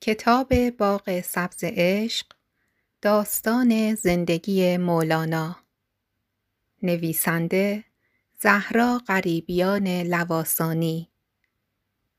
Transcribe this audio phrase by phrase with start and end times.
[0.00, 2.26] کتاب باغ سبز عشق
[3.02, 5.56] داستان زندگی مولانا.
[6.82, 7.84] نویسنده
[8.40, 11.08] زهرا غریبیان لواسانی.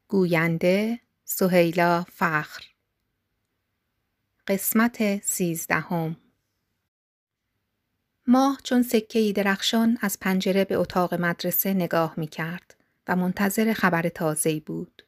[0.08, 2.64] گوینده سهیلا فخر.
[4.48, 6.18] قسمت سیزدهم.
[8.28, 12.76] ماه چون سکهای درخشان از پنجره به اتاق مدرسه نگاه می کرد
[13.08, 15.04] و منتظر خبر تازه‌ای بود.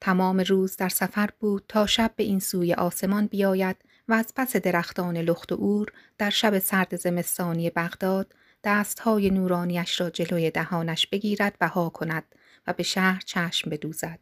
[0.00, 3.76] تمام روز در سفر بود تا شب به این سوی آسمان بیاید
[4.08, 10.10] و از پس درختان لخت و اور در شب سرد زمستانی بغداد دستهای نورانیش را
[10.10, 12.24] جلوی دهانش بگیرد و ها کند
[12.66, 14.20] و به شهر چشم بدوزد.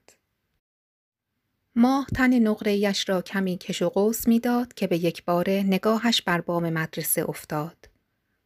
[1.76, 6.40] ماه تن نقرهیش را کمی کش و قوس می‌داد که به یک باره نگاهش بر
[6.40, 7.88] بام مدرسه افتاد.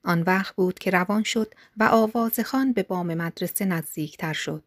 [0.05, 4.65] آن وقت بود که روان شد و آواز خان به بام مدرسه نزدیکتر شد.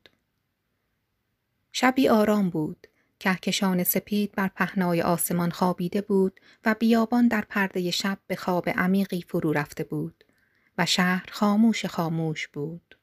[1.77, 2.87] شبی آرام بود.
[3.19, 9.25] کهکشان سپید بر پهنای آسمان خوابیده بود و بیابان در پرده شب به خواب عمیقی
[9.27, 10.23] فرو رفته بود
[10.77, 12.97] و شهر خاموش خاموش بود.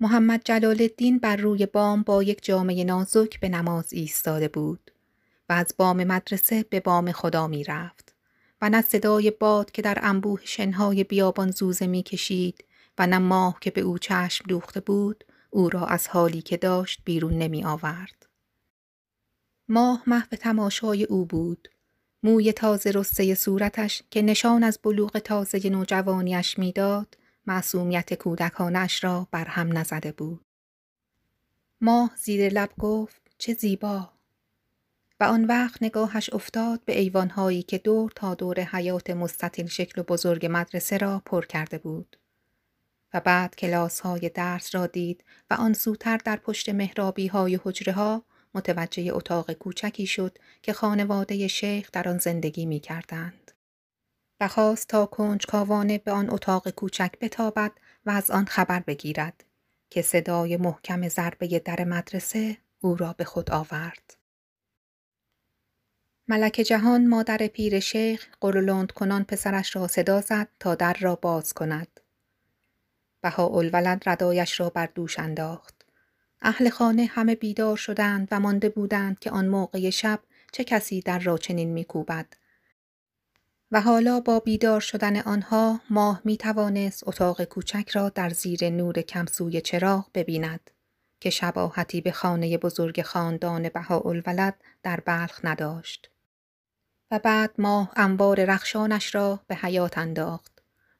[0.00, 4.90] محمد جلال الدین بر روی بام با یک جامعه نازک به نماز ایستاده بود
[5.48, 8.14] و از بام مدرسه به بام خدا می رفت
[8.62, 12.64] و نه صدای باد که در انبوه شنهای بیابان زوزه می کشید
[12.98, 17.00] و نه ماه که به او چشم دوخته بود او را از حالی که داشت
[17.04, 18.26] بیرون نمی آورد.
[19.68, 21.68] ماه محو تماشای او بود.
[22.22, 29.78] موی تازه رسته صورتش که نشان از بلوغ تازه نوجوانیش می‌داد معصومیت کودکانش را برهم
[29.78, 30.44] نزده بود.
[31.80, 34.12] ماه زیر لب گفت چه زیبا
[35.20, 40.04] و آن وقت نگاهش افتاد به ایوانهایی که دور تا دور حیات مستطیل شکل و
[40.04, 42.16] بزرگ مدرسه را پر کرده بود.
[43.14, 47.92] و بعد کلاس های درس را دید و آن سوتر در پشت مهرابی های حجره
[47.92, 48.24] ها
[48.54, 53.52] متوجه اتاق کوچکی شد که خانواده شیخ در آن زندگی می کردند.
[54.40, 57.72] و خواست تا کنجکاوانه به آن اتاق کوچک بتابد
[58.06, 59.44] و از آن خبر بگیرد
[59.90, 64.16] که صدای محکم ضربه در مدرسه او را به خود آورد.
[66.28, 71.52] ملک جهان مادر پیر شیخ قرولند کنان پسرش را صدا زد تا در را باز
[71.52, 72.00] کند.
[73.22, 75.74] بهاءالولد ردایش را بر دوش انداخت.
[76.42, 80.20] اهل خانه همه بیدار شدند و مانده بودند که آن موقع شب
[80.52, 82.26] چه کسی در را چنین میکوبد
[83.72, 89.00] و حالا با بیدار شدن آنها ماه می توانست اتاق کوچک را در زیر نور
[89.00, 90.70] کمسوی چراغ ببیند
[91.20, 96.10] که شباهتی به خانه بزرگ خاندان بهاءالولد در بلخ نداشت.
[97.10, 100.51] و بعد ماه انبار رخشانش را به حیات انداخت.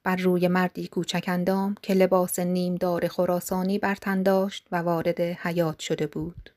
[0.05, 5.21] بر روی مردی کوچک اندام که لباس نیم دار خراسانی بر تن داشت و وارد
[5.21, 6.51] حیات شده بود.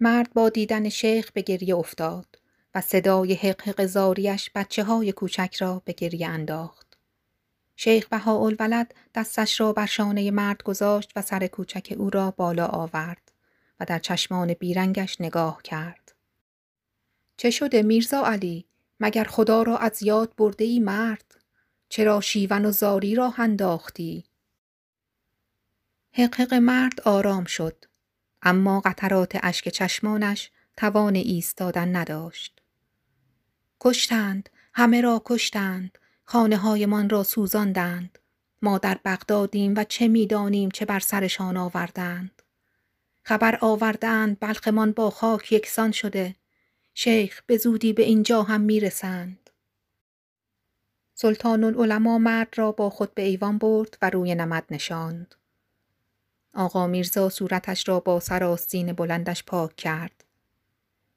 [0.00, 2.38] مرد با دیدن شیخ به گریه افتاد
[2.74, 6.98] و صدای حق زاریش بچه های کوچک را به گریه انداخت.
[7.76, 13.32] شیخ بهاءالولد دستش را بر شانه مرد گذاشت و سر کوچک او را بالا آورد
[13.80, 16.12] و در چشمان بیرنگش نگاه کرد.
[17.36, 18.66] چه شده میرزا علی؟
[19.00, 21.34] مگر خدا را از یاد برده ای مرد؟
[21.88, 24.24] چرا شیون و زاری را انداختی؟
[26.12, 27.84] حقق مرد آرام شد
[28.42, 32.60] اما قطرات اشک چشمانش توان ایستادن نداشت.
[33.80, 38.18] کشتند همه را کشتند خانه هایمان را سوزاندند
[38.62, 42.42] ما در بغدادیم و چه می‌دانیم چه بر سرشان آوردند.
[43.22, 46.36] خبر آوردند بلخمان با خاک یکسان شده
[46.94, 49.50] شیخ به زودی به اینجا هم می‌رسند.
[51.14, 55.34] سلطان العلماء مرد را با خود به ایوان برد و روی نمد نشاند.
[56.54, 60.24] آقا میرزا صورتش را با سراستین بلندش پاک کرد.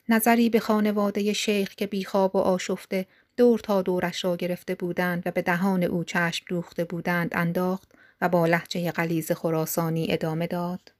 [0.09, 3.05] نظری به خانواده شیخ که بیخواب و آشفته
[3.37, 8.29] دور تا دورش را گرفته بودند و به دهان او چشم دوخته بودند انداخت و
[8.29, 10.96] با لحجه غلیز خراسانی ادامه داد.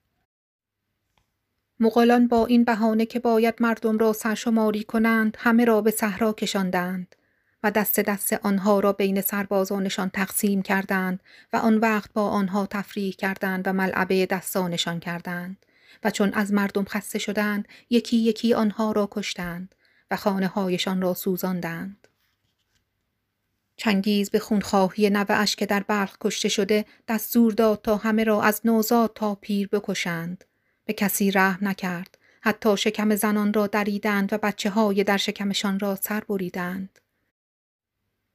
[1.80, 7.16] مغولان با این بهانه که باید مردم را سرشماری کنند همه را به صحرا کشاندند
[7.64, 11.20] و دست دست آنها را بین سربازانشان تقسیم کردند
[11.54, 15.66] و آن وقت با آنها تفریح کردند و ملعبه دستانشان کردند
[16.04, 19.76] و چون از مردم خسته شدند یکی یکی آنها را کشتند
[20.12, 22.08] و خانه هایشان را سوزاندند.
[23.78, 28.62] چنگیز به خونخواهی نوه که در بلخ کشته شده دستور داد تا همه را از
[28.66, 30.44] نوزاد تا پیر بکشند
[30.88, 35.96] به کسی رحم نکرد حتی شکم زنان را دریدند و بچه های در شکمشان را
[35.96, 37.00] سر بریدند.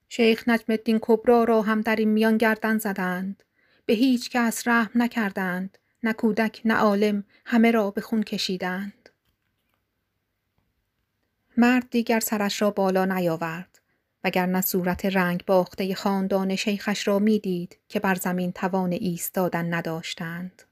[0.08, 3.42] شیخ نجم الدین کبرا را هم در این میان گردن زدند.
[3.86, 5.78] به هیچ کس رحم نکردند.
[6.02, 9.08] نه کودک نه عالم همه را به خون کشیدند.
[11.56, 13.78] مرد دیگر سرش را بالا نیاورد
[14.24, 20.62] وگرنه صورت رنگ باخته خاندان شیخش را می‌دید که بر زمین توان ایستادن نداشتند.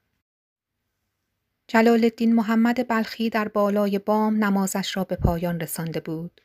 [1.73, 6.41] جلال الدین محمد بلخی در بالای بام نمازش را به پایان رسانده بود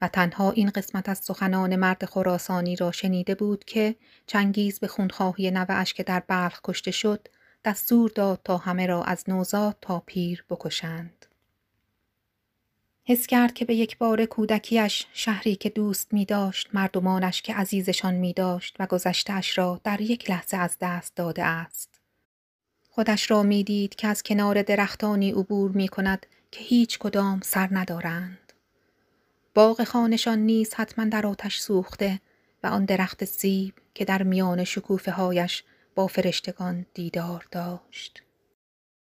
[0.00, 3.96] و تنها این قسمت از سخنان مرد خراسانی را شنیده بود که
[4.26, 7.28] چنگیز به خونخواهی نوهاش که در بلخ کشته شد
[7.64, 11.26] دستور داد تا همه را از نوزاد تا پیر بکشند.
[13.04, 18.14] حس کرد که به یک بار کودکیش شهری که دوست می داشت مردمانش که عزیزشان
[18.14, 21.91] می داشت و گذشتهش را در یک لحظه از دست داده است.
[22.94, 27.68] خودش را می دید که از کنار درختانی عبور می کند که هیچ کدام سر
[27.70, 28.52] ندارند.
[29.54, 32.20] باغ خانشان نیز حتما در آتش سوخته
[32.62, 38.22] و آن درخت سیب که در میان شکوفه هایش با فرشتگان دیدار داشت.